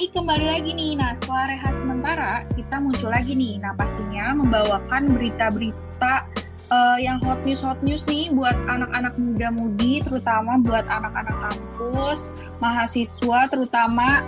[0.00, 0.96] KKI kembali lagi nih.
[0.96, 3.60] Nah, setelah rehat sementara, kita muncul lagi nih.
[3.60, 6.24] Nah, pastinya membawakan berita-berita
[6.72, 12.32] uh, yang hot news hot news nih buat anak-anak muda-mudi, terutama buat anak-anak kampus,
[12.64, 14.24] mahasiswa, terutama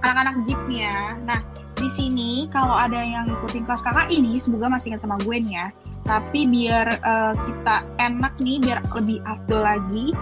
[0.00, 1.20] anak-anak jeep nih ya.
[1.28, 1.44] Nah,
[1.76, 5.60] di sini kalau ada yang ikutin kelas KKI ini, semoga masih ingat sama gue nih
[5.60, 5.66] ya.
[6.08, 10.16] Tapi biar uh, kita enak nih, biar lebih afdol lagi,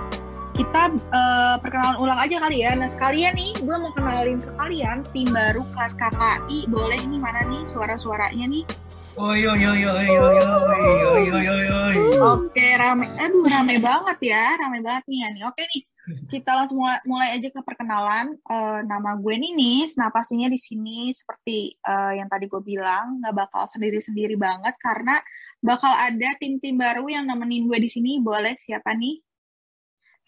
[0.61, 2.77] kita uh, perkenalan ulang aja kali ya.
[2.77, 6.69] Nah sekalian nih, gue mau kenalin ke kalian tim baru kelas KKI.
[6.69, 8.69] Boleh nih mana nih suara-suaranya nih?
[9.17, 11.97] Oi oi oi oi oi oi oi oi oi.
[12.21, 15.43] Oke rame, aduh rame banget ya, rame banget nih ya nih.
[15.49, 15.83] Oke nih,
[16.29, 18.37] kita langsung mulai, mulai aja ke perkenalan.
[18.45, 19.97] Uh, nama gue Ninis.
[19.97, 25.17] Nah pastinya di sini seperti uh, yang tadi gue bilang nggak bakal sendiri-sendiri banget karena
[25.65, 28.21] bakal ada tim-tim baru yang nemenin gue di sini.
[28.21, 29.30] Boleh siapa nih?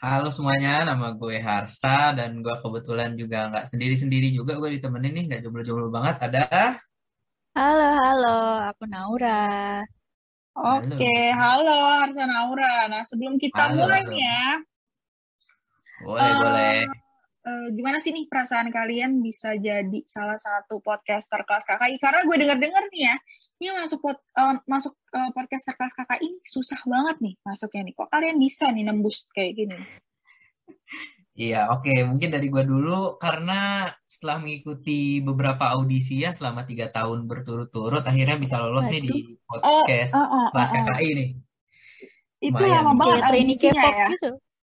[0.02, 5.24] Halo semuanya, nama gue Harsa dan gue kebetulan juga nggak sendiri-sendiri juga, gue ditemenin nih,
[5.30, 6.26] nggak jomblo-jomblo banget.
[6.26, 6.74] Ada?
[7.54, 9.78] Halo, halo, aku Naura.
[10.58, 12.90] Oke, halo, halo Harsa Naura.
[12.90, 14.46] Nah sebelum kita halo, mulai nih ya.
[16.02, 16.76] Boleh, uh, boleh.
[17.46, 22.02] Uh, gimana sih nih perasaan kalian bisa jadi salah satu podcaster kelas KKI?
[22.02, 23.16] Karena gue denger-dengar nih ya,
[23.62, 27.94] ini masuk pod, uh, masuk uh, podcast kelas kakak ini susah banget nih masuknya nih.
[27.94, 29.78] Kok kalian bisa nih nembus kayak gini?
[31.32, 31.88] Iya, oke.
[31.88, 32.04] Okay.
[32.04, 38.36] Mungkin dari gue dulu karena setelah mengikuti beberapa audisi ya selama tiga tahun berturut-turut, akhirnya
[38.36, 38.92] bisa lolos Waduh.
[38.92, 39.18] nih di
[39.48, 40.84] podcast oh, oh, oh, kelas oh, oh.
[40.92, 41.28] KKI nih.
[42.36, 42.84] Itu Lumayan.
[42.84, 44.06] lama banget audisinya ya.
[44.12, 44.30] Gitu.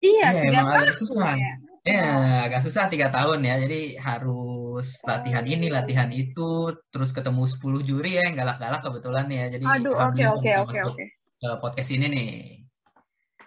[0.03, 1.33] Iya, ya, emang agak susah.
[1.33, 1.53] Ya.
[1.89, 2.05] ya,
[2.45, 3.55] agak susah tiga tahun ya.
[3.57, 9.29] Jadi harus terus latihan ini latihan itu terus ketemu 10 juri ya yang galak-galak kebetulan
[9.29, 9.45] ya.
[9.53, 11.03] Jadi aduh oke oke oke oke.
[11.37, 12.31] ke podcast ini nih.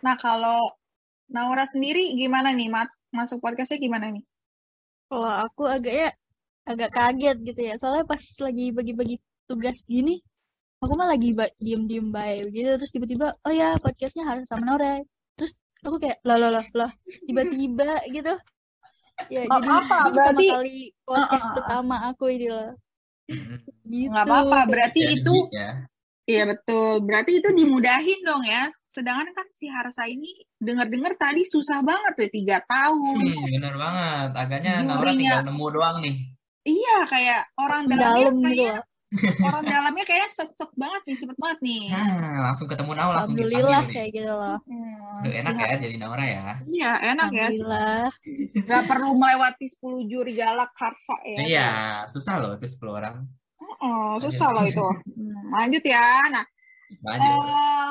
[0.07, 0.71] Nah kalau
[1.27, 2.87] Naura sendiri gimana nih mat?
[3.11, 4.23] Masuk podcastnya gimana nih?
[5.11, 6.11] Kalau aku agak ya
[6.63, 7.75] agak kaget gitu ya.
[7.75, 9.19] Soalnya pas lagi bagi-bagi
[9.51, 10.23] tugas gini
[10.79, 12.71] aku mah lagi diem-diem baik gitu.
[12.79, 15.03] Terus tiba-tiba oh ya podcastnya harus sama Naura.
[15.35, 16.91] Terus aku kayak loh loh loh loh
[17.27, 18.39] tiba-tiba gitu
[19.29, 22.71] ya gak jadi apa, ini berarti kali podcast uh, uh, pertama aku ini loh
[23.27, 24.11] gitu.
[24.11, 25.71] nggak apa-apa berarti ya, itu ya.
[26.27, 27.03] iya betul.
[27.03, 28.71] Berarti itu dimudahin dong ya.
[28.87, 33.23] Sedangkan kan si Harsa ini dengar-dengar tadi susah banget tuh tiga tahun.
[33.23, 34.31] Hmm, bener banget.
[34.35, 36.17] Agaknya Naura tinggal nemu doang nih.
[36.67, 38.83] Iya kayak orang dalam gitu kayak
[39.39, 41.83] orang dalamnya kayak set-set banget nih, cepet banget nih.
[41.95, 44.59] Nah, langsung ketemu Naura langsung Alhamdulillah kayak gitu loh.
[44.67, 46.47] Hmm, Duh, enak ya jadi Naura ya.
[46.67, 47.47] Iya, enak ya.
[47.47, 48.07] Alhamdulillah.
[48.67, 51.39] Gak perlu melewati 10 juri galak harsa ya.
[51.39, 51.71] Iya,
[52.11, 53.17] susah loh itu 10 orang.
[53.79, 54.83] Oh, susah loh itu.
[54.83, 56.11] Hmm, lanjut ya.
[56.35, 56.45] Nah,
[57.07, 57.31] lanjut.
[57.31, 57.91] Uh,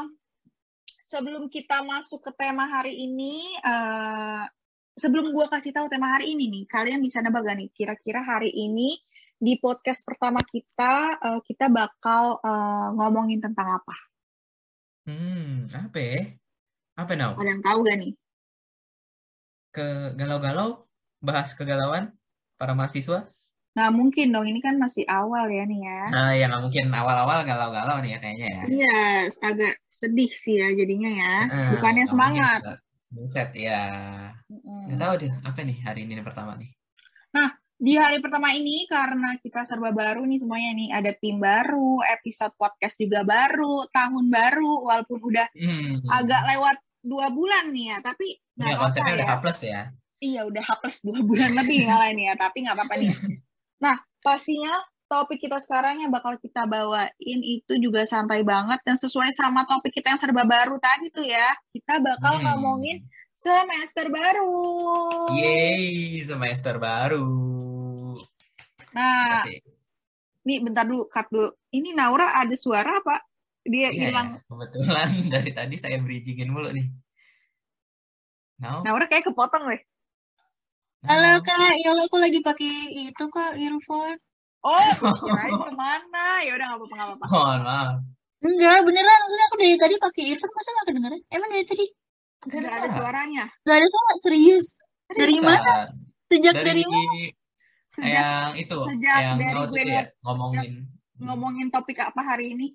[1.07, 4.43] sebelum kita masuk ke tema hari ini, uh,
[4.99, 8.51] sebelum gue kasih tahu tema hari ini nih, kalian bisa nebak gak nih kira-kira hari
[8.51, 8.99] ini
[9.35, 13.95] di podcast pertama kita uh, kita bakal uh, ngomongin tentang apa?
[15.05, 16.21] Hmm, apa ya?
[16.95, 17.35] Apa now?
[17.37, 18.13] Ada yang tahu gak nih?
[19.75, 20.87] Ke galau-galau,
[21.19, 22.15] bahas kegalauan
[22.55, 23.27] para mahasiswa?
[23.75, 26.01] Nah mungkin dong, ini kan masih awal ya nih ya.
[26.07, 28.61] Nah ya nggak mungkin awal-awal galau-galau nih ya kayaknya ya.
[28.71, 28.99] Iya,
[29.43, 31.35] agak sedih sih ya jadinya ya.
[31.51, 32.59] Uh, Bukannya semangat.
[33.27, 33.83] Set ya.
[34.47, 34.95] Mm.
[34.95, 36.71] Gak tahu deh apa nih hari ini pertama nih.
[37.35, 41.99] Nah, di hari pertama ini karena kita serba baru nih semuanya nih ada tim baru,
[42.07, 46.07] episode podcast juga baru, tahun baru walaupun udah hmm.
[46.07, 49.15] agak lewat dua bulan nih ya, tapi nggak ya, apa-apa ya.
[49.19, 49.81] Udah plus ya.
[50.23, 53.11] Iya udah plus dua bulan lebih malah ini ya, tapi nggak apa-apa nih.
[53.75, 54.71] Nah pastinya
[55.11, 59.91] topik kita sekarang yang bakal kita bawain itu juga santai banget dan sesuai sama topik
[59.93, 61.51] kita yang serba baru tadi tuh ya.
[61.75, 62.43] Kita bakal hmm.
[62.47, 63.03] ngomongin
[63.35, 64.55] semester baru.
[65.35, 67.27] Yeay, semester baru.
[68.95, 69.43] Nah,
[70.47, 71.51] nih bentar dulu, cut dulu.
[71.75, 73.19] Ini Naura ada suara apa?
[73.67, 74.39] Dia iya, hilang.
[74.39, 74.47] Ya.
[74.47, 76.87] Kebetulan dari tadi saya bridgingin mulu nih.
[78.63, 78.87] No?
[78.87, 79.83] Naura kayak kepotong deh.
[81.05, 84.17] Halo kak, ya aku lagi pakai itu kak earphone.
[84.65, 84.89] Oh,
[85.21, 86.41] kirain ke mana?
[86.41, 87.25] Ya udah nggak apa-apa nggak apa-apa.
[87.29, 87.93] Oh, maaf.
[88.41, 89.17] Enggak, beneran.
[89.21, 91.21] Maksudnya aku dari tadi pakai earphone, masa nggak kedengeran?
[91.29, 91.85] Emang dari tadi?
[92.45, 93.43] Gak ada, ada suaranya.
[93.65, 94.65] Gak ada suara, serius.
[95.11, 95.89] Dari mana?
[96.29, 97.33] Sejak dari, dari mana?
[97.95, 100.71] sejak, yang itu sejak yang dari gue ya, ngomongin
[101.23, 102.67] ngomongin topik apa hari ini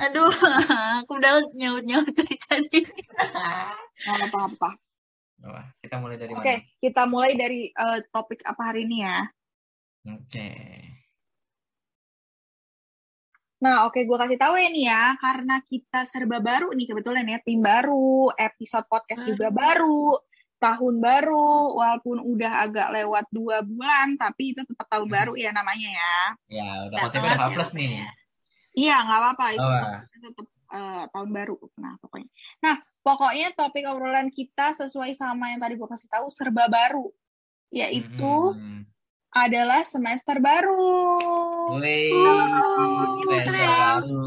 [0.00, 0.32] aduh
[1.04, 4.70] aku udah nyaut nyaut dari tadi nggak apa apa
[5.38, 9.22] Wah, kita mulai dari Oke, okay, kita mulai dari uh, topik apa hari ini ya.
[10.10, 10.18] Oke.
[10.34, 10.97] Okay.
[13.58, 17.26] Nah, oke, okay, gue kasih tahu ya nih ya, karena kita serba baru nih kebetulan
[17.26, 20.14] ya, tim baru, episode podcast juga baru.
[20.58, 25.14] tahun baru walaupun udah agak lewat dua bulan tapi itu tetap tahun hmm.
[25.14, 26.16] baru ya namanya ya
[26.50, 28.02] ya udah konsepnya udah plus nih
[28.74, 29.98] iya nggak apa-apa itu oh.
[30.18, 32.74] tetap uh, tahun baru nah pokoknya nah
[33.06, 37.06] pokoknya topik obrolan kita sesuai sama yang tadi gue kasih tahu serba baru
[37.70, 38.82] yaitu hmm.
[39.32, 40.88] Adalah semester baru.
[41.80, 42.12] Wih,
[43.24, 44.22] semester baru.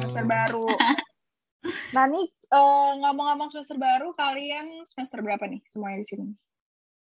[0.00, 0.66] Semester baru.
[1.94, 6.26] nah nih uh, ngomong-ngomong semester baru, kalian semester berapa nih semuanya di sini?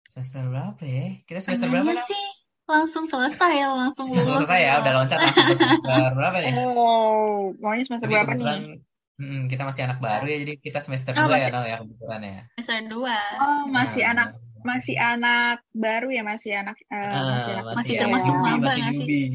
[0.10, 1.06] Semester berapa ya?
[1.24, 2.26] Kita semester Ananya berapa sih?
[2.70, 4.46] Langsung selesai ya, langsung lulus.
[4.46, 6.54] selesai ya, udah loncat langsung semester berapa nih?
[6.54, 8.84] Oh, maunya semester jadi berapa nih?
[9.20, 11.44] Hmm, kita masih anak baru ya, jadi kita semester oh, 2 masih...
[11.44, 12.42] ya, no, ya kebetulan ya.
[12.56, 13.04] Semester 2.
[13.04, 14.30] Oh, masih nah, anak
[14.64, 18.84] masih anak baru ya, masih anak uh, uh, masih anak masih termasuk ya, maba masih
[18.94, 19.06] newbie.
[19.08, 19.30] sih?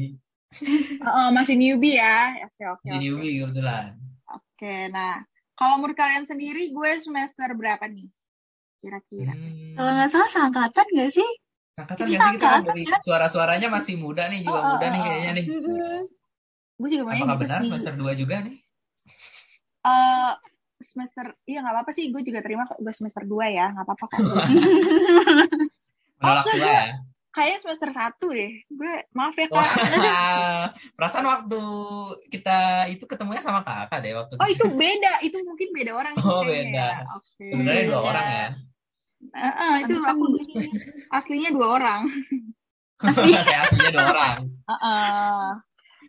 [1.09, 2.17] oh, masih newbie ya.
[2.47, 2.81] Oke, oke.
[2.81, 2.99] Okay, okay.
[3.01, 3.85] newbie kebetulan.
[4.31, 5.23] Oke, nah
[5.55, 8.07] kalau menurut kalian sendiri, gue semester berapa nih?
[8.79, 9.31] Kira-kira.
[9.31, 9.75] Hmm.
[9.79, 11.29] Kalau nggak salah seangkatan nggak sih?
[11.79, 12.97] Angkatan nggak sih kita kan dari ya?
[13.03, 15.45] suara-suaranya masih muda nih, jiwa oh, muda nih kayaknya nih.
[15.47, 15.97] Mm -hmm.
[16.75, 17.67] Gue juga Apakah gitu benar sih.
[17.71, 18.55] semester 2 juga nih?
[19.85, 20.31] Uh,
[20.85, 24.05] semester, iya nggak apa-apa sih, gue juga terima kok gue semester 2 ya, nggak apa-apa
[24.05, 24.21] kok.
[26.21, 27.03] Menolak oh, ya?
[27.35, 28.51] kayaknya semester satu deh.
[28.71, 29.69] Gue maaf ya kak.
[30.95, 31.61] perasaan waktu
[32.31, 34.39] kita itu ketemunya sama kakak deh waktu.
[34.39, 36.15] Oh itu beda, itu mungkin beda orang.
[36.23, 36.71] Oh beda.
[36.71, 37.03] Ya.
[37.03, 37.51] Okay.
[37.51, 38.47] Sebenarnya dua orang ya.
[39.25, 40.25] Uh, uh, itu aku
[41.11, 42.01] aslinya dua orang.
[43.03, 43.35] Asli.
[43.35, 44.37] aslinya dua orang.
[44.63, 45.45] Uh, uh.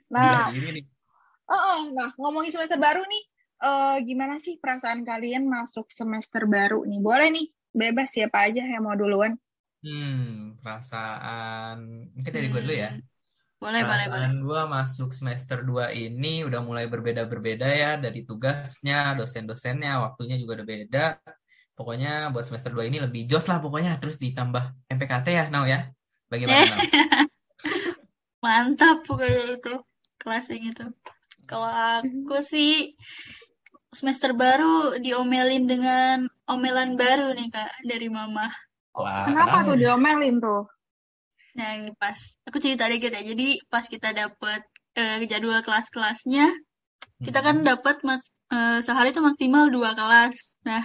[0.07, 3.23] Nah, uh, uh, nah ngomongin semester baru nih,
[3.67, 7.01] uh, gimana sih perasaan kalian masuk semester baru nih?
[7.03, 9.35] Boleh nih, bebas siapa aja yang mau duluan.
[9.83, 11.77] Hmm, perasaan
[12.15, 12.91] mungkin dari gue dulu ya.
[12.95, 13.03] Hmm.
[13.57, 14.31] Boleh, boleh, boleh.
[14.37, 20.67] gue masuk semester 2 ini udah mulai berbeda-berbeda ya dari tugasnya, dosen-dosennya, waktunya juga udah
[20.69, 21.07] beda.
[21.73, 25.89] Pokoknya buat semester 2 ini lebih jos lah pokoknya terus ditambah MPKT ya, Nau ya.
[26.29, 26.69] Bagaimana?
[28.45, 29.75] Mantap pokoknya itu
[30.21, 30.85] kelasnya gitu.
[31.49, 32.93] Kalau aku sih
[33.97, 38.45] semester baru diomelin dengan omelan baru nih Kak dari mama.
[38.93, 40.63] Wah, kenapa, kenapa tuh diomelin tuh?
[41.57, 43.25] Nah, ini pas aku cerita dikit ya.
[43.25, 44.61] Jadi pas kita dapat
[45.01, 47.25] uh, jadwal kelas-kelasnya, hmm.
[47.25, 47.67] kita kan hmm.
[47.67, 50.61] dapat uh, sehari itu maksimal dua kelas.
[50.69, 50.85] Nah,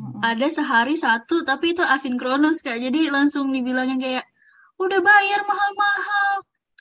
[0.00, 0.24] hmm.
[0.24, 2.80] ada sehari satu, tapi itu asinkronus kak.
[2.80, 4.24] Jadi langsung dibilangin kayak
[4.80, 6.32] udah bayar mahal-mahal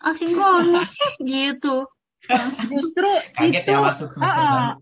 [0.08, 0.92] asinkronus
[1.28, 1.84] gitu.
[2.26, 4.74] Nah, justru Kaget itu ya masuk uh,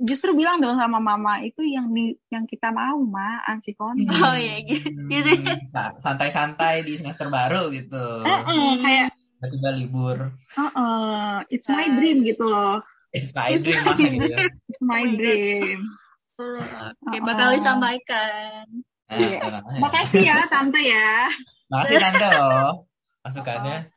[0.00, 4.08] justru bilang dong sama mama itu yang di yang kita mau ma ansikon hmm.
[4.16, 5.30] oh iya gitu, gitu.
[6.00, 8.24] santai-santai di semester baru gitu.
[8.24, 10.18] Uh -uh, kayak tiba-tiba libur.
[10.56, 12.80] Uh -uh, it's my dream gitu loh.
[13.12, 14.46] It's my dream mah gitu ya.
[14.68, 15.80] it's my dream.
[16.40, 16.64] Oke
[17.04, 18.64] okay, bakal disampaikan.
[19.10, 19.60] Eh, yeah.
[19.82, 21.28] makasih ya tante ya.
[21.68, 22.88] Makasih tante loh.
[23.20, 23.92] Masukannya.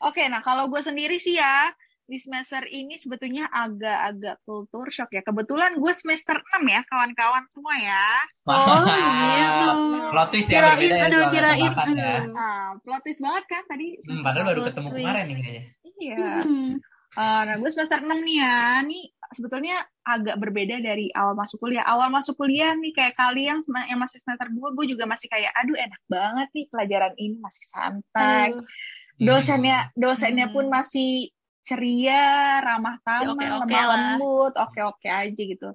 [0.00, 1.68] Oke okay, nah kalau gue sendiri sih ya
[2.04, 5.24] di semester ini sebetulnya agak-agak kultur shock ya.
[5.24, 8.06] Kebetulan gue semester 6 ya, kawan-kawan semua ya.
[8.44, 9.68] Oh, gitu.
[10.12, 11.04] Plot twist ya, kirain, berbeda ya.
[11.08, 11.96] Aduh, kirain, aduh.
[11.96, 12.16] Ya.
[12.28, 13.86] Nah, plot twist banget kan tadi.
[14.04, 15.00] Hmm, padahal baru ketemu twist.
[15.00, 15.62] kemarin nih kayaknya.
[15.94, 16.26] Iya.
[16.44, 16.72] Hmm.
[17.14, 18.60] Uh, nah, gue semester 6 nih ya.
[18.84, 21.88] Nih sebetulnya agak berbeda dari awal masuk kuliah.
[21.88, 25.78] Awal masuk kuliah nih kayak kalian yang masih semester 2, gue juga masih kayak, aduh
[25.78, 28.48] enak banget nih pelajaran ini masih santai.
[28.52, 28.66] Uh.
[29.14, 30.74] Dosennya dosennya pun hmm.
[30.74, 31.30] masih
[31.64, 35.72] ceria, ramah tamah, okay, okay lemah lembut, oke-oke aja gitu.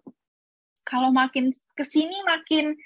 [0.86, 2.78] Kalau makin ke sini makin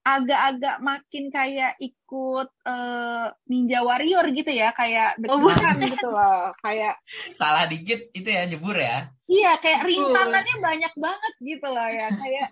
[0.00, 6.96] agak-agak makin kayak ikut uh, Ninja Warrior gitu ya, kayak oh, deg gitu loh, kayak
[7.36, 9.12] salah dikit itu ya jebur ya.
[9.28, 12.48] Iya, kayak rintangannya banyak banget gitu loh ya, kayak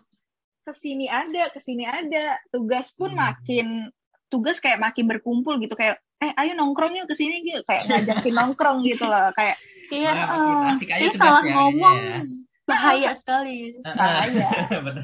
[0.68, 3.20] ke sini ada, ke sini ada, tugas pun hmm.
[3.20, 3.68] makin
[4.28, 8.34] tugas kayak makin berkumpul gitu kayak eh ayo nongkrong yuk ke sini gitu kayak ngajakin
[8.36, 9.56] nongkrong gitu loh kayak
[9.88, 12.20] Iya, uh, asik aja salah ya, ngomong ya.
[12.68, 13.80] bahaya sekali.
[13.82, 14.48] Bahaya.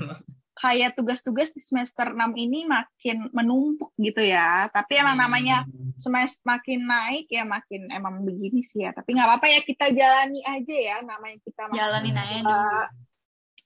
[0.65, 4.71] Kayak tugas-tugas di semester 6 ini makin menumpuk gitu ya.
[4.71, 5.25] Tapi emang hmm.
[5.27, 5.57] namanya
[6.01, 8.95] semester makin naik ya makin emang begini sih ya.
[8.95, 12.81] Tapi nggak apa-apa ya kita jalani aja ya namanya kita jalanin aja dulu.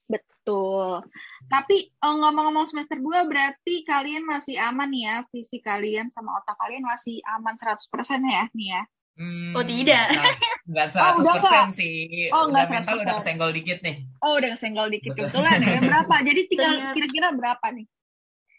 [0.09, 1.05] Betul.
[1.45, 6.89] Tapi oh, ngomong-ngomong semester 2 berarti kalian masih aman ya, visi kalian sama otak kalian
[6.89, 7.85] masih aman 100%
[8.25, 8.81] ya nih ya.
[9.19, 10.15] Hmm, oh tidak.
[10.63, 12.31] Enggak 100% oh, persen sih.
[12.31, 14.07] Oh, enggak mental udah kesenggol dikit nih.
[14.23, 15.11] Oh, udah kesenggol dikit.
[15.11, 15.79] Kebetulan ya.
[15.83, 16.15] Berapa?
[16.23, 17.85] Jadi tinggal kira-kira berapa nih?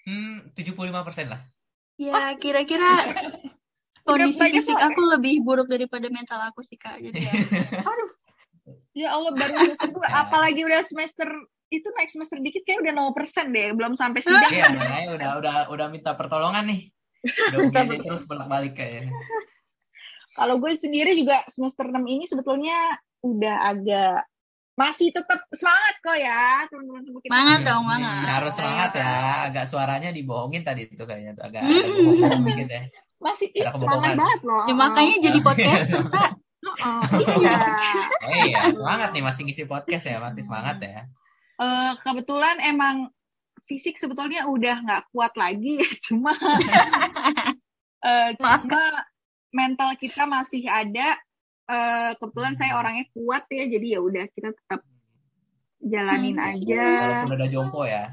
[0.05, 1.41] Hmm, 75% lah.
[1.97, 2.89] Ya, kira-kira
[4.09, 7.01] kondisi fisik so, aku lebih buruk daripada mental aku sih, Kak.
[7.01, 7.33] Jadi ya.
[7.89, 8.11] Aduh.
[8.93, 10.09] Ya Allah, baru semester dua.
[10.13, 11.29] Apalagi udah semester
[11.73, 14.51] itu naik semester dikit kayak udah 0% deh, belum sampai sidang.
[14.51, 16.91] Iya, udah, udah udah udah minta pertolongan nih.
[17.55, 19.15] Udah UGD terus bolak-balik kayaknya.
[20.35, 24.25] Kalau gue sendiri juga semester 6 ini sebetulnya udah agak
[24.79, 27.31] masih tetap semangat kok ya teman-teman semua kita.
[27.31, 28.15] Semangat dong, semangat.
[28.17, 29.15] Hmm, harus semangat ya.
[29.53, 32.85] Agak suaranya dibohongin tadi itu kayaknya tuh agak, agak gitu ya.
[33.21, 34.65] Masih semangat banget loh.
[34.65, 36.29] Ya, makanya jadi podcast susah.
[36.61, 37.01] Oh,
[37.41, 37.61] iya.
[38.29, 41.09] oh iya, semangat nih masih ngisi podcast ya, masih semangat ya.
[41.57, 43.09] Uh, kebetulan emang
[43.65, 46.37] fisik sebetulnya udah nggak kuat lagi, cuma
[48.09, 48.81] uh, cuma
[49.51, 51.19] mental kita masih ada.
[51.71, 54.83] Uh, kebetulan saya orangnya kuat ya, jadi ya udah kita tetap
[55.79, 56.85] jalanin hmm, aja.
[57.07, 58.05] Walaupun udah jompo ya.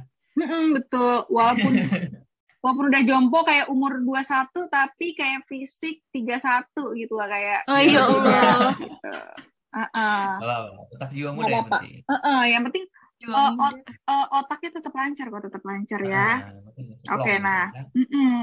[0.78, 1.74] betul, walaupun
[2.62, 6.68] walaupun udah jompo kayak umur 21 tapi kayak fisik 31
[7.00, 9.14] gitu lah kayak oh iya Allah gitu.
[9.72, 10.30] uh -uh.
[10.92, 12.84] tetap jiwa muda yang penting uh -uh, yang penting
[13.30, 13.78] uh, ot
[14.10, 16.30] uh, otaknya tetap lancar kok tetap lancar ya
[17.14, 18.42] oke okay, nah mm -mm.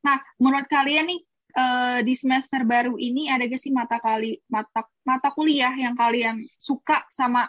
[0.00, 1.20] nah menurut kalian nih
[1.56, 6.44] uh, di semester baru ini ada gak sih mata kali mata mata kuliah yang kalian
[6.60, 7.48] suka sama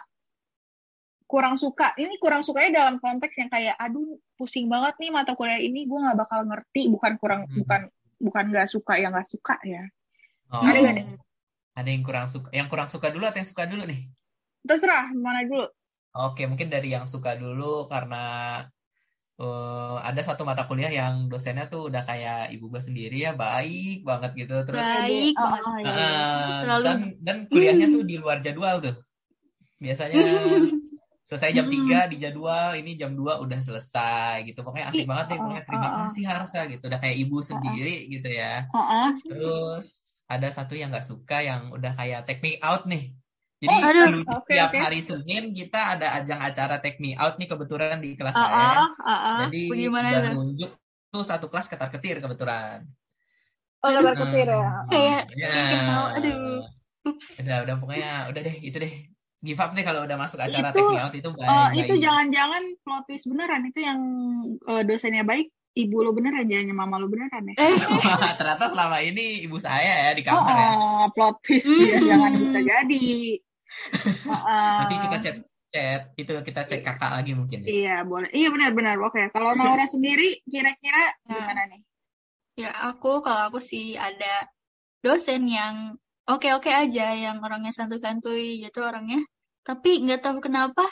[1.28, 1.92] kurang suka?
[2.00, 5.98] Ini kurang sukanya dalam konteks yang kayak aduh pusing banget nih mata kuliah ini gue
[6.00, 6.88] nggak bakal ngerti.
[6.88, 7.62] Bukan kurang hmm.
[7.62, 7.80] bukan
[8.18, 9.84] bukan nggak suka yang nggak suka ya.
[10.48, 11.20] Oh, ada gak
[11.78, 14.08] ada yang kurang suka yang kurang suka dulu atau yang suka dulu nih?
[14.64, 15.68] Terserah mana dulu.
[16.16, 18.64] Oke mungkin dari yang suka dulu karena
[19.38, 24.02] uh, ada satu mata kuliah yang dosennya tuh udah kayak ibu gue sendiri ya baik
[24.02, 24.54] banget gitu.
[24.66, 26.66] Terus baik oh, oh, iya.
[26.66, 28.94] uh, dan dan kuliahnya tuh di luar jadwal tuh.
[29.78, 30.18] Biasanya
[31.28, 34.60] selesai jam tiga di jadwal ini jam 2 udah selesai gitu.
[34.66, 36.84] Pokoknya asik banget deh pokoknya terima kasih Harsa gitu.
[36.90, 38.66] Udah kayak ibu sendiri gitu ya.
[39.22, 39.86] Terus
[40.28, 43.16] ada satu yang nggak suka yang udah kayak take me out nih
[43.58, 44.06] jadi oh, aduh.
[44.22, 44.80] Okay, tiap okay.
[44.86, 48.86] hari Senin kita ada ajang acara take me out nih kebetulan di kelas uh, saya.
[48.86, 50.70] Uh, uh, Jadi Bagaimana udah nunjuk
[51.10, 52.86] tuh satu kelas ketar ketir kebetulan.
[53.82, 54.70] Oh ketar ketir ya.
[54.86, 55.50] Kayak ya.
[56.14, 56.62] aduh.
[57.42, 58.94] Udah udah pokoknya udah deh itu deh
[59.42, 61.50] give up nih kalau udah masuk acara itu, take out itu baik.
[61.50, 64.00] Uh, itu jangan-jangan plot twist beneran itu yang
[64.70, 67.54] uh, dosennya baik ibu lo beneran jangan mama lo beneran ya.
[67.58, 67.74] Eh.
[68.38, 70.70] Ternyata selama ini ibu saya ya di kamar oh, ya.
[70.78, 73.42] Oh, plot twist ya jangan bisa jadi.
[74.28, 75.36] Uh, Nanti kita chat
[75.68, 77.64] chat itu kita cek kakak lagi mungkin.
[77.64, 77.68] Ya.
[77.68, 78.30] Iya boleh.
[78.32, 78.96] Iya benar-benar.
[79.04, 79.28] Oke.
[79.30, 81.36] Kalau Naura sendiri kira-kira ya.
[81.36, 81.80] gimana nih?
[82.58, 84.48] Ya aku kalau aku sih ada
[85.04, 85.94] dosen yang
[86.28, 89.24] oke-oke aja yang orangnya santuy-santuy gitu orangnya
[89.64, 90.84] tapi nggak tahu kenapa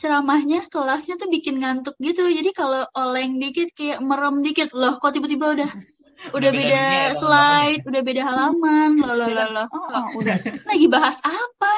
[0.00, 5.14] ceramahnya kelasnya tuh bikin ngantuk gitu jadi kalau oleng dikit kayak merem dikit loh kok
[5.14, 5.70] tiba-tiba udah
[6.30, 9.66] udah beda, beda slide, udah beda halaman, loh loh loh loh.
[9.74, 10.38] Oh, oh, udah.
[10.70, 11.72] Lagi bahas apa?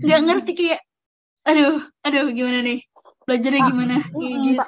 [0.00, 0.80] Nggak ngerti kayak,
[1.44, 2.80] aduh, aduh gimana nih?
[3.28, 3.96] Belajarnya gimana?
[4.08, 4.66] Kayak gitu.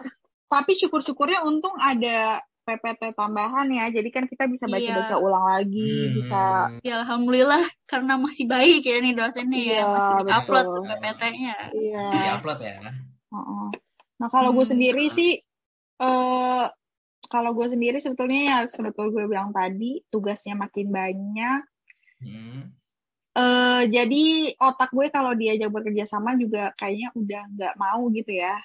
[0.52, 3.88] Tapi syukur-syukurnya untung ada PPT tambahan ya.
[3.92, 5.20] Jadi kan kita bisa baca-baca iya.
[5.20, 6.12] ulang lagi, hmm.
[6.20, 6.40] bisa
[6.80, 11.56] Ya alhamdulillah karena masih baik ya nih dosennya ya, iya, ya, masih upload PPT-nya.
[11.72, 12.02] Iya.
[12.08, 12.74] Masih upload ya.
[13.32, 13.66] Uh -uh.
[14.20, 14.56] Nah, kalau hmm.
[14.60, 15.32] gue sendiri sih
[15.94, 16.66] eh uh,
[17.28, 21.60] kalau gue sendiri sebetulnya ya sebetulnya gue bilang tadi tugasnya makin banyak.
[22.24, 22.62] Hmm.
[23.34, 28.62] Uh, jadi otak gue kalau diajak bekerja sama juga kayaknya udah nggak mau gitu ya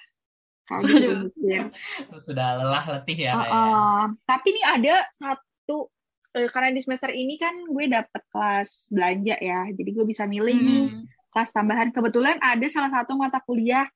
[0.78, 1.34] gitu
[2.22, 3.32] Sudah lelah letih ya.
[3.34, 5.90] Uh, uh, tapi ini ada satu
[6.38, 10.54] uh, karena di semester ini kan gue dapet kelas belanja ya, jadi gue bisa milih
[10.54, 10.66] hmm.
[10.70, 10.86] nih
[11.34, 11.90] kelas tambahan.
[11.90, 13.86] Kebetulan ada salah satu mata kuliah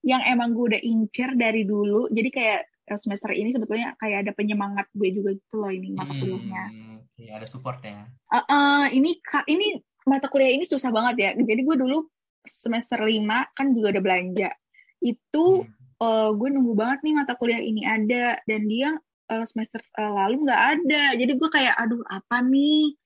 [0.00, 2.60] yang emang gue udah incer dari dulu, jadi kayak
[2.98, 6.64] semester ini sebetulnya kayak ada penyemangat gue juga gitu loh ini mata kuliahnya.
[6.70, 8.06] Hmm, ya ada support ya.
[8.28, 11.30] Uh, uh, ini ini mata kuliah ini susah banget ya.
[11.38, 12.04] Jadi gue dulu
[12.42, 14.50] semester lima kan juga ada belanja.
[14.98, 18.98] Itu hmm uh, gue nunggu banget nih mata kuliah ini ada dan dia
[19.30, 22.98] uh, semester uh, lalu nggak ada jadi gue kayak aduh apa nih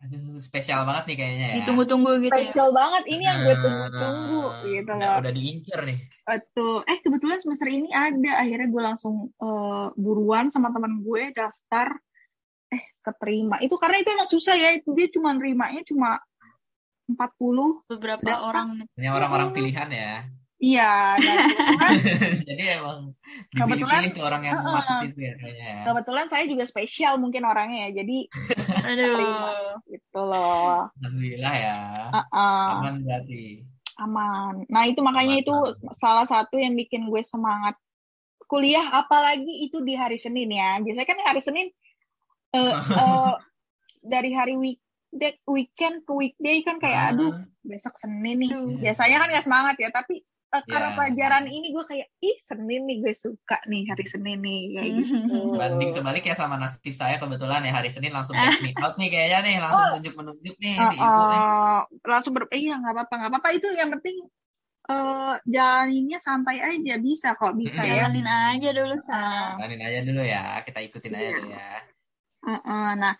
[0.00, 1.56] Aduh, spesial banget nih kayaknya ya.
[1.60, 2.48] Ditunggu-tunggu gitu ya.
[2.48, 2.76] Spesial ya.
[2.80, 5.16] banget ini yang gue tunggu-tunggu gitu loh.
[5.20, 5.98] Udah, diincer nih.
[6.24, 6.78] Betul.
[6.88, 8.32] Eh kebetulan semester ini ada.
[8.40, 12.00] Akhirnya gue langsung uh, buruan sama teman gue daftar.
[12.72, 13.60] Eh keterima.
[13.60, 14.72] Itu karena itu emang susah ya.
[14.72, 16.16] Itu dia cuma nerimanya cuma
[17.12, 17.84] 40.
[17.92, 18.68] Beberapa Sedangkan, orang.
[18.96, 20.14] Hanya orang-orang pilihan ya.
[20.60, 21.16] Iya,
[22.48, 23.16] jadi emang
[23.56, 25.68] kebetulan itu orang yang uh, masuk situ ya kayaknya.
[25.72, 25.82] Ya.
[25.88, 28.28] Kebetulan saya juga spesial mungkin orangnya ya, jadi
[28.92, 30.92] aduh, gitu loh.
[31.00, 31.76] Alhamdulillah ya.
[32.12, 32.68] Uh -uh.
[32.76, 33.64] Aman berarti.
[34.04, 34.68] Aman.
[34.68, 35.96] Nah itu makanya aman, itu aman.
[35.96, 37.80] salah satu yang bikin gue semangat
[38.44, 40.76] kuliah, apalagi itu di hari Senin ya.
[40.84, 41.72] Biasanya kan hari Senin
[42.52, 43.32] uh, uh,
[44.04, 44.84] dari hari week
[45.48, 48.52] weekend ke weekday kan kayak aduh besok Senin nih.
[48.76, 50.96] Biasanya kan gak semangat ya, tapi uh, karena yeah.
[50.98, 55.38] pelajaran ini gue kayak ih Senin nih gue suka nih hari Senin nih kayak gitu.
[55.54, 59.38] Banding terbalik ya sama nasib saya kebetulan ya hari Senin langsung take out nih kayaknya
[59.46, 59.92] nih langsung oh.
[59.98, 61.42] tunjuk menunjuk nih uh, si ibu nih.
[62.02, 64.16] Langsung ber iya nggak apa-apa nggak apa-apa itu yang penting
[64.90, 68.06] uh, jalaninnya santai aja bisa kok bisa ya.
[68.06, 69.20] Jalanin aja dulu sa.
[69.56, 71.36] Jalanin aja dulu ya kita ikutin aja iya.
[71.38, 71.70] dulu ya.
[72.40, 73.14] Uh, uh, nah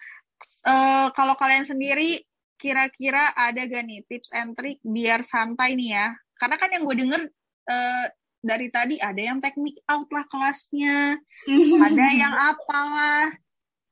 [0.67, 2.25] uh, kalau kalian sendiri
[2.61, 6.09] kira-kira ada gak nih tips and trick biar santai nih ya
[6.41, 7.23] karena kan yang gue denger
[7.69, 8.07] uh,
[8.41, 11.21] dari tadi ada yang teknik out lah kelasnya,
[11.87, 13.29] ada yang apalah.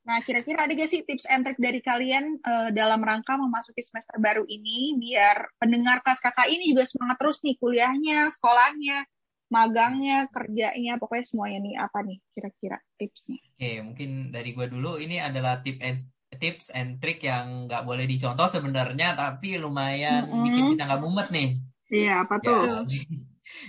[0.08, 4.16] Nah, kira-kira ada gak sih tips and trick dari kalian uh, dalam rangka memasuki semester
[4.16, 9.04] baru ini biar pendengar kelas kakak ini juga semangat terus nih kuliahnya, sekolahnya,
[9.52, 13.36] magangnya, kerjanya, pokoknya semuanya nih apa nih kira-kira tipsnya?
[13.60, 16.00] Oke, mungkin dari gue dulu ini adalah tip and
[16.40, 20.44] tips and trick yang nggak boleh dicontoh sebenarnya tapi lumayan mm -hmm.
[20.48, 21.48] bikin kita nggak mumet nih.
[21.88, 22.84] Iya, apa tuh?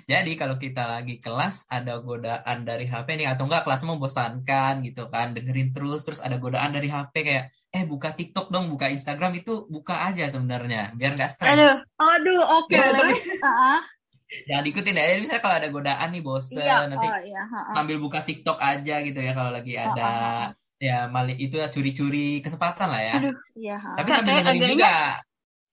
[0.06, 4.84] Ya, jadi kalau kita lagi kelas ada godaan dari HP nih atau enggak kelas membosankan
[4.84, 8.90] gitu kan dengerin terus terus ada godaan dari HP kayak eh buka TikTok dong buka
[8.90, 11.54] Instagram itu buka aja sebenarnya biar nggak stres.
[11.56, 12.76] Aduh, aduh oke.
[12.76, 13.40] Okay.
[13.46, 13.82] uh
[14.46, 15.18] Jangan diikutin ya.
[15.18, 19.02] Misalnya kalau ada godaan nih bosen iya, nanti oh, iya, uh, sambil buka TikTok aja
[19.02, 20.46] gitu ya kalau lagi ada uh, uh,
[20.78, 23.14] ya malah itu ya curi-curi kesempatan lah ya.
[23.18, 23.78] Aduh, iya.
[23.82, 25.18] Tapi sambil dengerin juga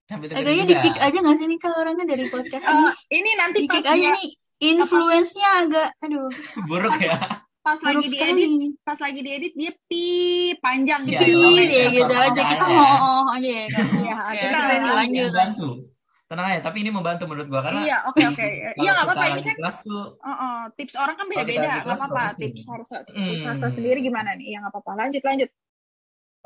[0.07, 2.87] Kayaknya di kick aja gak sih nih kalau orangnya dari podcast uh, ini?
[3.11, 4.15] Ini nanti di kick aja dia...
[4.15, 4.29] nih.
[4.57, 6.31] Influence-nya agak, aduh.
[6.71, 7.19] Buruk ya.
[7.61, 8.51] Pas Buruk lagi diedit,
[8.87, 10.05] pas lagi diedit dia pi
[10.63, 11.19] panjang gitu.
[11.19, 12.41] Pi, ya, gitu aja.
[12.55, 13.85] Kita mau oh aja ya kan.
[14.01, 15.31] Iya, kita lanjut.
[15.35, 15.69] Bantu.
[16.27, 18.47] Tenang aja, tapi ini membantu menurut gua karena Iya, oke oke.
[18.83, 19.57] Iya enggak apa-apa ini kan.
[19.63, 22.25] Kelas tuh, uh, uh, tips orang kan beda-beda, enggak apa-apa.
[22.35, 24.55] Tips harus tips harus sendiri gimana nih?
[24.55, 25.07] Ya enggak apa-apa.
[25.07, 25.51] Lanjut lanjut.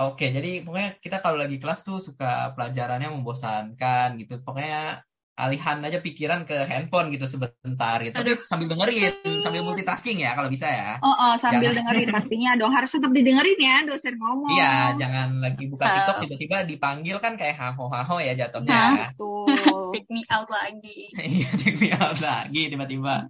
[0.00, 4.40] Oke, jadi pokoknya kita kalau lagi kelas tuh suka pelajarannya membosankan gitu.
[4.40, 5.04] Pokoknya
[5.40, 8.16] alihan aja pikiran ke handphone gitu sebentar gitu.
[8.16, 8.32] Aduh.
[8.32, 9.12] Tapi sambil dengerin,
[9.44, 10.96] sambil multitasking ya kalau bisa ya.
[11.04, 11.84] Oh, oh sambil jangan...
[11.84, 12.72] dengerin pastinya dong.
[12.72, 14.56] Harus tetap didengerin ya dosen ngomong.
[14.56, 18.72] Iya, jangan lagi buka TikTok tiba-tiba dipanggil kan kayak haho-haho ya jatuhnya.
[18.72, 19.48] Nah, tuh.
[19.92, 21.12] take me out lagi.
[21.12, 23.28] Iya, take me out lagi tiba-tiba.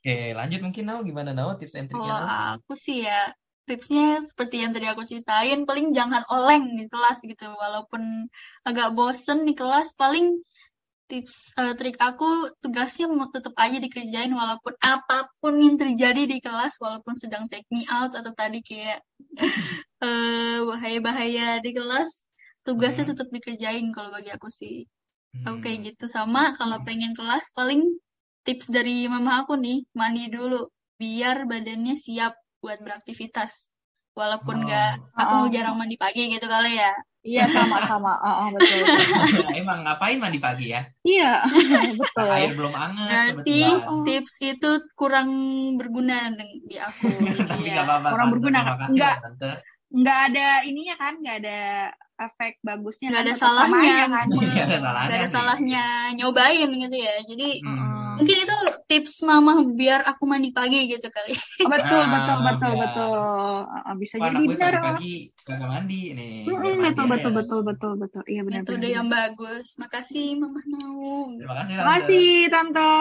[0.00, 2.10] Oke, lanjut mungkin Nau gimana Nau tips and triknya?
[2.10, 2.26] Oh,
[2.58, 3.30] aku sih ya
[3.70, 8.26] tipsnya seperti yang tadi aku ceritain paling jangan oleng di kelas gitu walaupun
[8.66, 10.42] agak bosen di kelas paling
[11.06, 16.42] tips uh, trik aku tugasnya mau tetap aja dikerjain walaupun apa pun yang terjadi di
[16.42, 19.06] kelas walaupun sedang take me out atau tadi kayak
[20.02, 22.26] uh, bahaya-bahaya di kelas
[22.66, 23.12] tugasnya hmm.
[23.14, 24.86] tetap dikerjain kalau bagi aku sih
[25.34, 25.46] hmm.
[25.46, 25.86] aku kayak hmm.
[25.94, 27.86] gitu sama kalau pengen kelas paling
[28.42, 30.66] tips dari mama aku nih mandi dulu
[30.98, 33.72] biar badannya siap buat beraktivitas.
[34.14, 35.20] Walaupun nggak oh.
[35.20, 35.50] aku oh.
[35.52, 36.92] jarang mandi pagi gitu kali ya.
[37.20, 38.80] Iya sama-sama oh, oh, betul,
[39.60, 40.88] emang ngapain mandi pagi ya?
[41.04, 41.44] Iya
[42.00, 42.32] betul.
[42.32, 43.60] Air belum hangat berarti
[44.08, 45.28] tips itu kurang
[45.76, 46.32] berguna
[46.64, 47.12] di aku
[47.68, 47.84] ya.
[47.84, 48.60] apa -apa, kurang berguna.
[48.88, 49.16] Nggak
[49.90, 51.60] nggak ada ininya kan nggak ada
[52.20, 53.94] efek bagusnya nggak kan, ada salahnya.
[54.12, 54.26] kan.
[54.36, 55.84] Nggak ada salahnya ada salahnya.
[56.20, 57.14] Nyobain gitu ya.
[57.24, 58.20] Jadi hmm.
[58.20, 61.32] mungkin itu tips mama biar aku mandi pagi gitu kali.
[61.64, 62.80] Oh, betul nah, betul betul ya.
[62.84, 63.18] betul.
[63.64, 66.34] Uh, bisa Anak jadi benar pagi kagak mandi nih.
[66.44, 67.10] Hmm, betul ya.
[67.16, 68.22] betul betul betul betul.
[68.28, 69.66] Iya benar itu udah yang bagus.
[69.80, 72.92] Makasih mama mau terima kasih tante, makasih, tante.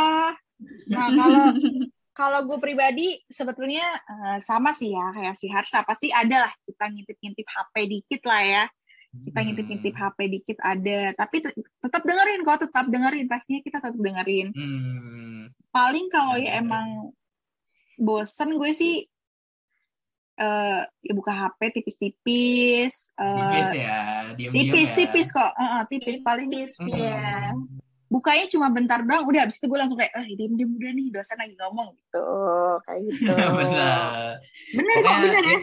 [0.91, 1.45] nah kalau
[2.19, 5.83] kalau gue pribadi sebetulnya uh, sama sih ya kayak si Harsa.
[5.83, 8.63] Pasti ada lah kita ngintip-ngintip HP dikit lah ya
[9.09, 11.13] kita ngintip-ngintip HP dikit ada.
[11.17, 13.25] Tapi tetap dengerin kok tetap dengerin.
[13.25, 14.53] Pastinya kita tetap dengerin.
[14.53, 15.51] Hmm.
[15.69, 17.13] paling kalau ya emang
[18.01, 19.05] bosen gue sih
[20.41, 23.99] uh, ya buka HP tipis-tipis uh, tipis ya
[24.33, 25.35] tipis-tipis ya.
[25.37, 25.51] kok.
[25.53, 26.49] Uh, uh, tipis paling.
[26.49, 26.89] Tipis hmm.
[26.89, 27.53] ya
[28.09, 31.07] bukanya cuma bentar doang udah habis itu gue langsung kayak eh diem diem udah nih
[31.13, 32.25] dosen lagi ngomong gitu.
[32.89, 33.33] Kayak gitu.
[33.61, 34.41] Bener
[34.73, 35.59] bener kok bener ya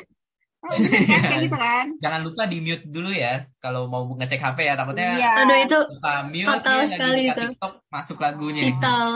[0.70, 1.86] kan, gitu kan.
[2.04, 5.10] Jangan lupa di mute dulu ya kalau mau ngecek HP ya takutnya.
[5.16, 5.30] Iya.
[5.44, 7.44] Aduh itu lupa mute fatal ya, sekali itu.
[7.52, 8.62] TikTok masuk lagunya.
[8.66, 9.08] Vital.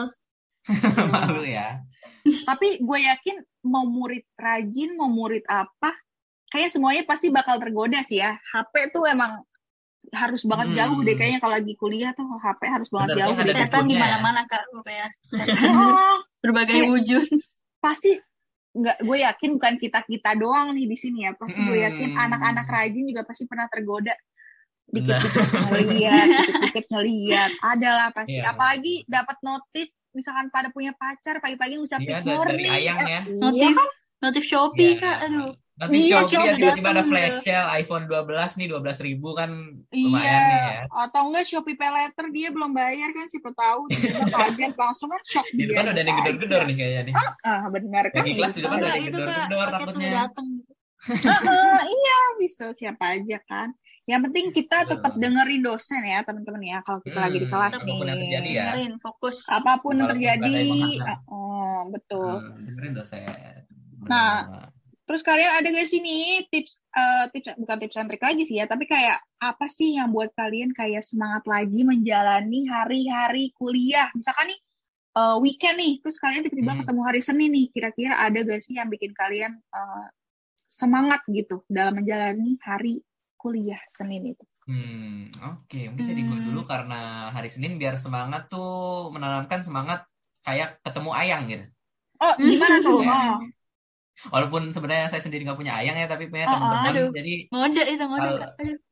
[1.14, 1.80] Malu ya.
[2.48, 5.92] Tapi gue yakin mau murid rajin, mau murid apa,
[6.52, 8.36] kayak semuanya pasti bakal tergoda sih ya.
[8.36, 9.44] HP tuh emang
[10.10, 10.76] harus banget hmm.
[10.80, 13.36] jauh deh kayaknya kalau lagi kuliah tuh HP harus banget Bener, jauh.
[13.52, 15.06] Datang di mana-mana kak pokoknya.
[15.76, 17.24] oh, Berbagai wujud.
[17.80, 18.16] Pasti
[18.70, 22.24] nggak gue yakin bukan kita kita doang nih di sini ya pasti gue yakin hmm.
[22.30, 24.14] anak-anak rajin juga pasti pernah tergoda
[24.90, 28.50] dikit-dikit ngeliat dikit-dikit ngeliat ada lah pasti yeah.
[28.50, 33.70] apalagi dapat notif misalkan pada punya pacar pagi-pagi ngucapin yeah, morning ayang ya eh, notif
[33.70, 33.88] iya kan?
[34.22, 35.02] notif shopee yeah.
[35.02, 39.48] kak aduh Nanti iya, Shopee tiba-tiba ada flash sale iPhone 12 nih 12 ribu kan
[39.88, 40.36] lumayan iya.
[40.44, 40.82] nih ya.
[41.08, 45.22] Atau enggak Shopee Pay Later dia belum bayar kan siapa tahu tiba kaget langsung kan
[45.24, 45.64] shock dia.
[45.64, 47.14] Di depan udah ada gedor-gedor nih kayaknya nih.
[47.16, 48.20] Ah, ah benar kan.
[48.20, 50.10] Lagi kelas di depan udah ada gedor-gedor takutnya.
[50.28, 50.48] Datang.
[51.00, 53.72] uh, iya bisa siapa aja kan.
[54.04, 57.54] Yang penting kita tetap dengerin dosen ya teman-teman ya kalau kita hmm, lagi di hmm,
[57.56, 57.96] kelas nih.
[57.96, 58.64] Yang terjadi ya.
[58.68, 59.36] Dengerin fokus.
[59.48, 60.60] Apa pun yang terjadi.
[61.24, 62.36] Oh betul.
[62.36, 63.64] Hmm, dengerin dosen.
[64.04, 64.44] Nah,
[65.10, 68.62] Terus kalian ada gak sih nih tips, uh, tips bukan tips and trik lagi sih
[68.62, 74.06] ya, tapi kayak apa sih yang buat kalian kayak semangat lagi menjalani hari-hari kuliah?
[74.14, 74.60] Misalkan nih
[75.18, 76.80] uh, weekend nih, terus kalian tiba-tiba hmm.
[76.86, 80.06] ketemu hari Senin nih, kira-kira ada gak sih yang bikin kalian uh,
[80.70, 83.02] semangat gitu dalam menjalani hari
[83.34, 84.46] kuliah Senin itu?
[84.70, 85.66] Hmm, oke.
[85.66, 85.90] Okay.
[85.90, 86.26] Mungkin hmm.
[86.30, 90.06] gue dulu karena hari Senin biar semangat tuh menanamkan semangat
[90.46, 91.66] kayak ketemu ayang gitu.
[92.22, 93.02] Oh, gimana tuh?
[93.02, 93.42] Oh
[94.28, 97.10] walaupun sebenarnya saya sendiri nggak punya ayang ya tapi punya teman-teman aduh.
[97.16, 98.46] jadi ngode itu ngode kalau,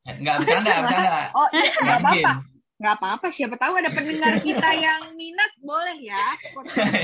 [0.09, 1.11] eh, nggak bercanda bercanda.
[1.37, 2.33] Oh iya, nggak apa-apa.
[2.79, 6.25] Nggak apa-apa siapa tahu ada pendengar kita yang minat boleh ya.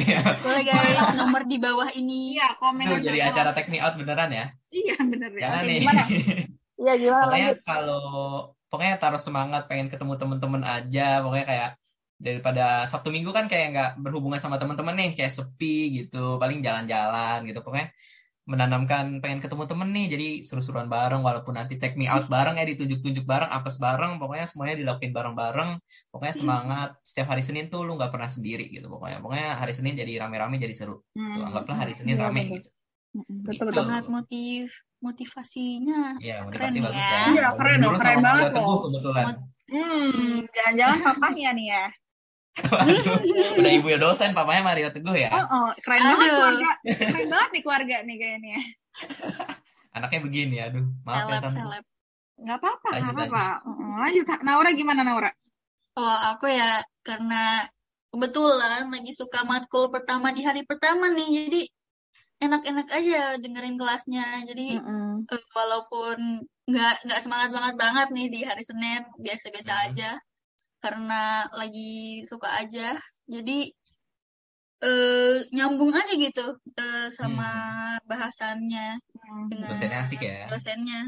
[0.06, 0.20] Iya.
[0.38, 2.38] boleh guys nomor di bawah ini.
[2.38, 4.46] Iya komen Tuh, jadi acara take me out beneran ya?
[4.70, 5.42] Iya bener ya.
[5.50, 5.80] Jangan nih.
[6.78, 7.24] iya gimana?
[7.26, 8.04] Pokoknya kalau
[8.70, 11.18] pokoknya taruh semangat pengen ketemu teman-teman aja.
[11.26, 11.70] Pokoknya kayak
[12.18, 17.42] daripada Sabtu Minggu kan kayak nggak berhubungan sama teman-teman nih kayak sepi gitu paling jalan-jalan
[17.44, 17.90] gitu pokoknya
[18.44, 22.68] menanamkan pengen ketemu temen nih jadi seru-seruan bareng walaupun nanti take me out bareng ya
[22.68, 25.70] ditunjuk-tunjuk bareng apes bareng pokoknya semuanya dilakuin bareng-bareng
[26.12, 29.96] pokoknya semangat setiap hari Senin tuh lu nggak pernah sendiri gitu pokoknya pokoknya hari Senin
[29.96, 31.40] jadi rame-rame jadi seru hmm.
[31.40, 32.56] tuh anggaplah hari Senin iya, rame betul.
[32.60, 32.68] gitu
[33.48, 33.80] betul gitu.
[33.80, 34.68] sangat motiv
[35.00, 37.24] motivasinya ya, motivasi keren bagus ya, ya.
[37.28, 38.78] Iya, keren keren banget loh.
[38.88, 39.24] kebetulan.
[39.64, 41.84] Hmm, jangan-jangan papanya nih ya.
[42.54, 43.02] Waduh,
[43.58, 45.30] udah ibu ya dosen, papanya Mario Teguh ya.
[45.34, 46.10] Oh, oh keren aduh.
[46.14, 46.70] banget keluarga.
[46.86, 48.60] Keren banget nih keluarga nih kayaknya.
[49.98, 50.86] Anaknya begini, aduh.
[51.02, 51.58] Maaf seleb, ya tante.
[51.58, 51.84] Seleb.
[52.34, 53.44] Gak apa-apa, gak apa-apa.
[54.06, 55.30] Lanjut, Naura gimana Naura?
[55.98, 57.66] Oh, aku ya karena
[58.10, 61.60] kebetulan lagi suka matkul pertama di hari pertama nih, jadi
[62.42, 64.46] enak-enak aja dengerin kelasnya.
[64.46, 65.10] Jadi mm -hmm.
[65.54, 69.88] walaupun nggak nggak semangat banget banget nih di hari Senin, biasa-biasa mm -hmm.
[69.90, 70.10] aja
[70.84, 72.92] karena lagi suka aja.
[73.24, 73.72] Jadi
[74.84, 77.48] uh, nyambung aja gitu uh, sama
[77.96, 78.04] hmm.
[78.04, 79.44] bahasannya hmm.
[79.48, 80.44] dengan dosennya asik ya?
[80.52, 81.00] dosennya.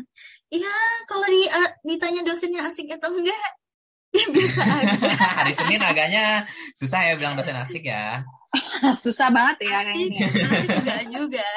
[0.49, 3.37] Iya kalau di, uh, ditanya dosennya asik atau enggak
[4.17, 5.13] ya bisa aja.
[5.45, 8.25] Hari Senin agaknya susah ya bilang dosen asik ya.
[9.05, 10.27] Susah banget ya kayaknya.
[10.33, 11.49] asik juga juga.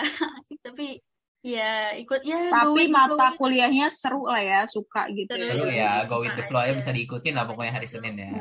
[0.43, 0.99] Asik tapi
[1.39, 2.51] Ya, ikut ya.
[2.51, 5.31] Tapi mata kuliahnya seru lah ya, suka gitu.
[5.39, 8.31] Seru ya, go with the flow ya bisa diikutin lah pokoknya hari Senin ya.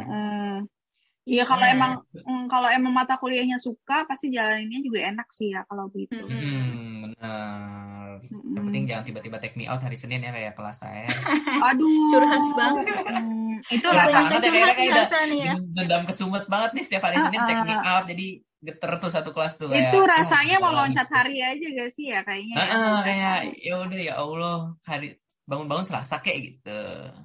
[1.28, 1.76] Iya, kalau yeah.
[1.76, 6.24] emang mm, kalau emang mata kuliahnya suka, pasti jalaninnya juga enak sih ya kalau begitu.
[6.24, 8.24] Hmm, benar.
[8.24, 8.56] Mm.
[8.56, 11.04] Yang penting jangan tiba-tiba take me out hari Senin ya kayak kelas saya.
[11.68, 12.08] Aduh.
[12.16, 12.86] Curhat banget.
[13.12, 15.54] Mm, itu rasanya kayak kayak udah ya.
[15.76, 18.26] dendam kesumet banget nih setiap hari Senin take me out jadi
[18.58, 22.10] geter tuh satu kelas tuh kayak, itu rasanya oh, mau loncat hari aja gak sih
[22.10, 25.14] ya kayaknya uh, uh, kayak ya udah ya Allah hari
[25.48, 26.80] bangun-bangun Selasa kayak gitu.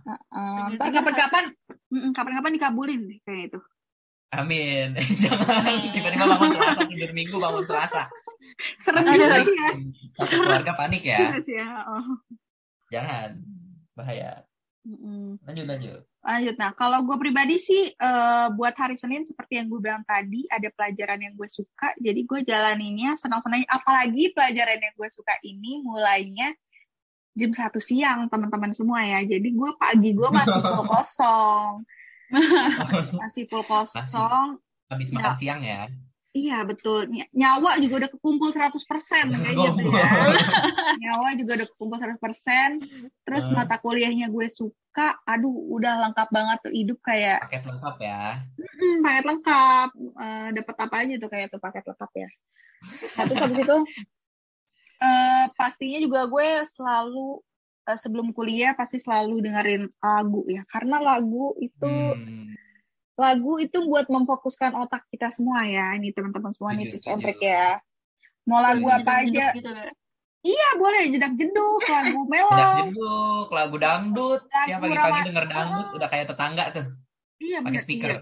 [0.08, 1.52] Uh, uh, kapan-kapan
[2.15, 3.60] kapan-kapan dikabulin deh kayak itu.
[4.32, 4.96] Amin.
[5.24, 8.08] Jangan tiba-tiba bangun Selasa tidur Minggu bangun Selasa.
[8.80, 9.69] Serem juga sih ya.
[10.13, 11.67] satu keluarga panik ya, ya.
[11.89, 12.22] Oh.
[12.93, 13.41] jangan
[13.98, 14.46] bahaya.
[15.41, 16.56] Lanjut lanjut lanjut.
[16.56, 20.72] Nah kalau gue pribadi sih uh, buat hari Senin seperti yang gue bilang tadi ada
[20.72, 21.92] pelajaran yang gue suka.
[22.00, 26.56] Jadi gue jalaninnya senang-senang apalagi pelajaran yang gue suka ini mulainya
[27.36, 29.20] jam satu siang teman-teman semua ya.
[29.22, 31.72] Jadi gue pagi gue masih full kosong.
[33.20, 34.48] Masih full kosong.
[34.88, 35.16] Habis ya.
[35.20, 35.92] makan siang ya
[36.34, 37.13] Iya betul.
[37.30, 40.10] Nyawa juga udah kekumpul 100% kayak gitu ya.
[41.06, 42.17] Nyawa juga udah kekumpul 100%.
[43.22, 43.52] Terus uh.
[43.54, 45.22] mata kuliahnya gue suka.
[45.30, 48.41] Aduh, udah lengkap banget tuh hidup kayak paket lengkap ya.
[48.58, 49.89] Mm, paket lengkap.
[50.17, 52.30] Uh, dapat apa aja tuh kayak tuh paket lengkap ya.
[53.13, 53.78] Nah, terus habis itu
[55.06, 57.46] uh, pastinya juga gue selalu
[57.86, 60.65] uh, sebelum kuliah pasti selalu dengerin lagu ya.
[60.65, 62.53] Karena lagu itu hmm
[63.13, 65.93] lagu itu buat memfokuskan otak kita semua ya.
[65.97, 67.78] Ini teman-teman semua nih tips and ya.
[68.43, 69.56] Mau lagu apa aja?
[69.56, 69.71] gitu,
[70.43, 71.08] iya boleh.
[71.13, 74.41] Jedak jeduk lagu melo jedak jeduk lagu dangdut.
[74.49, 76.86] Lagu ya pagi-pagi denger dangdut udah kayak tetangga tuh.
[77.39, 78.10] Iya pakai speaker.
[78.13, 78.21] Iya.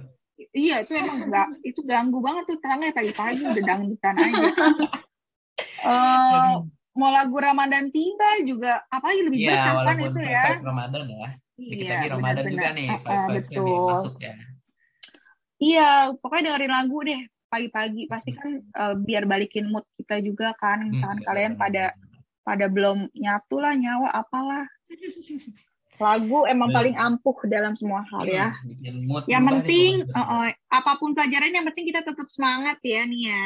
[0.58, 2.88] iya itu emang enggak itu ganggu banget tuh tetangga.
[2.92, 4.50] Pagi-pagi udah dangdutan aja.
[5.82, 6.62] Uh,
[6.94, 10.46] mau lagu Ramadan tiba juga apalagi lebih ya, berkah kan itu ya.
[10.62, 11.30] Ramadan ya.
[11.58, 13.86] Dikit iya, lagi Ramadan bener, juga nih uh, betul.
[13.90, 14.34] masuk ya
[15.62, 17.22] Iya, pokoknya dengerin lagu deh
[17.54, 18.10] pagi-pagi.
[18.10, 20.90] Pasti kan uh, biar balikin mood kita juga kan.
[20.90, 21.94] Misalkan hmm, kalian pada
[22.42, 24.66] pada belum nyatu lah nyawa apalah
[26.02, 28.50] lagu emang paling ampuh dalam semua hal ya.
[28.66, 33.30] Hmm, yang penting uh, uh, apa pun pelajaran yang penting kita tetap semangat ya nih
[33.30, 33.46] ya.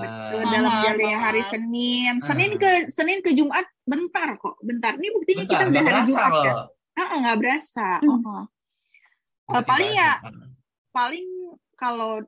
[0.00, 2.24] Betul dalam jalannya hari Senin.
[2.24, 4.96] Senin ke Senin ke Jumat bentar kok, bentar.
[4.96, 6.56] Ini buktinya bentar, kita udah hari Jumat kan.
[6.96, 7.88] Uh, nggak berasa.
[8.00, 8.08] Hmm.
[8.08, 8.44] Uh, uh.
[9.44, 10.24] Uh, paling ya
[10.94, 11.26] paling
[11.74, 12.22] kalau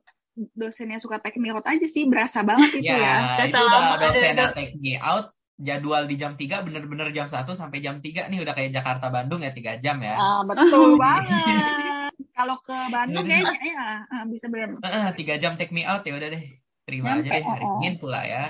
[0.53, 3.39] dosennya suka take me out aja sih berasa banget itu ya.
[3.39, 3.47] ya.
[3.47, 7.97] Itu udah dosennya take me out jadwal di jam 3 bener-bener jam 1 sampai jam
[7.97, 10.13] 3 nih udah kayak Jakarta Bandung ya 3 jam ya.
[10.13, 12.13] Ah, betul banget.
[12.37, 13.85] Kalau ke Bandung kayaknya ya
[14.29, 14.77] bisa bener.
[14.85, 16.45] Uh, 3 jam take me out ya udah deh.
[16.87, 18.43] Terima Nyampe, aja deh hari oh, Senin pula ya.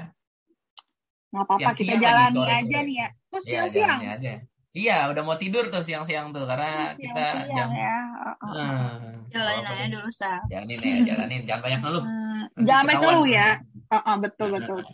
[1.32, 3.08] Nggak apa-apa kita jalani aja nih ya.
[3.32, 4.00] Terus ya, siang-siang.
[4.04, 4.34] aja.
[4.78, 7.98] Iya, udah mau tidur tuh siang-siang tuh karena siang kita jam ya.
[8.22, 8.86] Uh, uh.
[9.34, 10.38] Jalanin aja dulu, Sa.
[10.46, 11.42] Jalanin ya, jalanin.
[11.50, 12.04] Jangan banyak ngeluh.
[12.06, 13.50] Hmm, jangan banyak ngeluh ya.
[13.90, 14.86] Uh, uh, betul, betul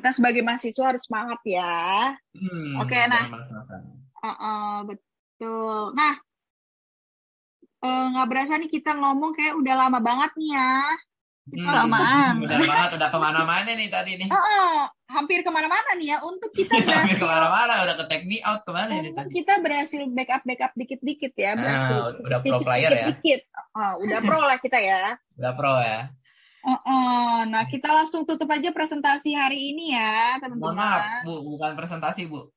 [0.00, 2.16] kita sebagai mahasiswa harus semangat ya.
[2.32, 3.24] Hmm, Oke, okay, nah,
[4.24, 5.92] uh, uh, betul.
[5.92, 6.14] Nah,
[7.84, 10.72] eh, nggak uh, berasa nih kita ngomong kayak udah lama banget nih ya.
[11.50, 12.34] Hmm, Kelamaan.
[12.46, 14.28] Udah banget, udah ke mana-mana nih tadi nih.
[14.30, 14.74] Uh, uh,
[15.10, 16.18] hampir ke mana-mana nih ya.
[16.22, 16.94] Untuk kita berhasil.
[16.94, 19.28] hampir ke mana-mana, udah ke take me out ke mana nih tadi.
[19.42, 21.58] kita berhasil backup backup dikit-dikit ya.
[21.58, 23.06] Berhasil, uh, udah pro player ya.
[23.10, 23.40] Dikit.
[23.74, 25.18] Uh, udah pro lah kita ya.
[25.34, 26.00] Udah pro ya.
[26.60, 30.60] Uh, uh, nah, kita langsung tutup aja presentasi hari ini ya, teman-teman.
[30.60, 32.52] Mohon maaf, Bu, bukan presentasi, Bu.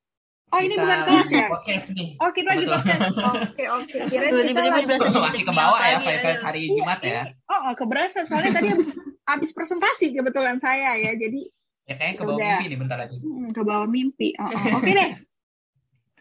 [0.53, 1.47] Oh, ini bukan kelas ya?
[1.49, 2.09] Podcast nih.
[2.21, 3.01] Oh, kita lagi podcast.
[3.09, 3.97] Oke, oke.
[4.13, 7.21] Kira kita lagi masih ke bawah ya, five hari Jumat ya.
[7.49, 8.29] Oh, oh keberasa.
[8.29, 8.93] Soalnya tadi habis
[9.33, 11.17] habis presentasi kebetulan saya ya.
[11.17, 11.49] Jadi
[11.89, 13.17] ya kayaknya ke bawah mimpi nih bentar lagi.
[13.17, 14.29] Hmm, ke bawah mimpi.
[14.37, 14.77] Oh, oh.
[14.77, 15.11] Oke deh.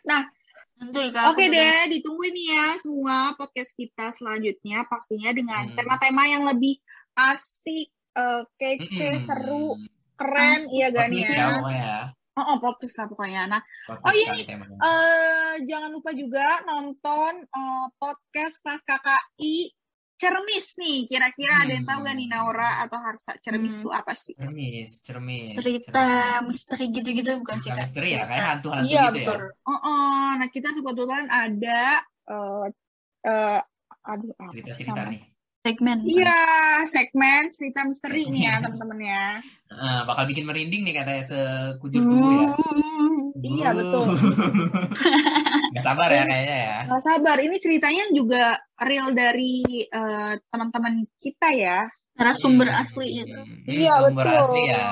[0.02, 0.26] Nah,
[0.82, 5.78] Oke okay deh, ditunggu nih ya semua podcast kita selanjutnya pastinya dengan hmm.
[5.78, 6.32] tema-tema hmm.
[6.34, 6.82] yang lebih
[7.14, 9.22] asik, uh, kece, hmm.
[9.22, 9.78] seru,
[10.18, 12.10] keren, iya gak nih ya?
[12.32, 12.40] Ya.
[12.40, 13.42] Oh, oh podcast lah pokoknya.
[13.44, 14.42] Nah, podcast oh ini
[14.80, 19.56] uh, jangan lupa juga nonton uh, podcast kelas KKI
[20.16, 21.10] Cermis nih.
[21.10, 21.62] Kira-kira hmm.
[21.66, 24.00] ada yang tahu gak nih Naura atau Harsa Cermis itu hmm.
[24.00, 24.34] apa sih?
[24.38, 25.56] Cermis, Cermis.
[25.60, 26.46] Cerita cermis.
[26.48, 27.90] misteri gitu-gitu bukan sih kak?
[27.90, 29.38] Misteri ya, kayak hantu-hantu iya, gitu betul.
[29.44, 29.68] ya.
[29.68, 31.82] Oh, oh, nah kita kebetulan ada
[32.32, 32.66] uh,
[33.28, 33.60] uh,
[34.02, 35.31] aduh cerita-cerita nih
[35.62, 35.98] segmen.
[36.02, 36.42] Iya
[36.90, 39.26] segmen cerita misteri nih ya teman-teman ya.
[39.72, 42.50] Uh, bakal bikin merinding nih katanya sekujur tubuh ya.
[43.42, 44.06] Iya betul.
[45.74, 46.78] Gak sabar ya kayaknya ya.
[46.90, 47.36] Gak sabar.
[47.40, 48.44] Ini ceritanya juga
[48.82, 51.86] real dari uh, teman-teman kita ya.
[52.12, 52.82] Narasumber hmm.
[52.84, 54.36] asli itu hmm, iya betul.
[54.36, 54.84] asli ya.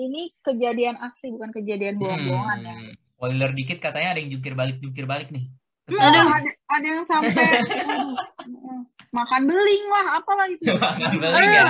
[0.00, 2.72] ini kejadian asli bukan kejadian bohong-bohongan ya.
[2.72, 2.92] Hmm.
[2.96, 5.52] spoiler dikit katanya ada yang jungkir balik jungkir balik nih
[5.92, 6.24] ada,
[6.72, 7.36] ada yang sampai
[9.14, 11.64] makan beling lah apalah itu makan beling ya.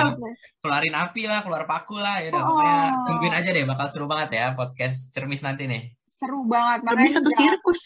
[0.64, 2.48] keluarin api lah keluar paku lah ya udah oh.
[2.48, 5.92] pokoknya tungguin aja deh bakal seru banget ya podcast cermis nanti nih.
[6.08, 7.82] Seru banget makanya satu sirkus.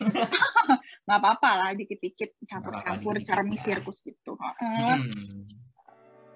[1.06, 4.34] Nggak apa-apa lah dikit-dikit campur-campur cermis sirkus gitu.
[4.34, 5.06] Hmm.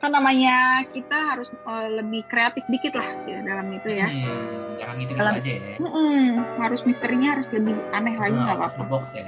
[0.04, 4.04] kan namanya kita harus uh, lebih kreatif dikit lah ya, dalam itu ya.
[4.04, 5.74] Hmm, jangan gitu, -gitu aja ya.
[5.80, 6.28] Hmm,
[6.60, 8.84] harus misterinya harus lebih aneh lagi nggak apa-apa.
[8.84, 9.24] box ya.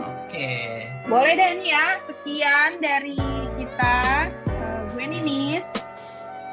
[0.00, 0.88] Oke.
[1.10, 3.18] Boleh deh nih ya, sekian dari
[3.58, 4.30] kita.
[4.46, 5.74] Uh, gue Ninis.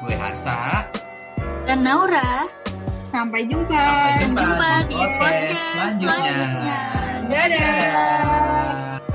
[0.02, 0.82] Gue Harsa.
[1.62, 2.50] Dan Naura.
[3.14, 3.70] Sampai jumpa.
[3.70, 6.18] Sampai jumpa, jumpa di podcast, podcast selanjutnya.
[6.26, 6.80] selanjutnya.
[7.30, 7.62] Dadah.
[7.62, 9.07] Dadah.